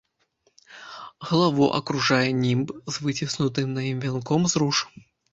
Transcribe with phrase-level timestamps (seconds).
[1.31, 4.77] Галаву акружае німб з выціснутым на ім вянком з руж.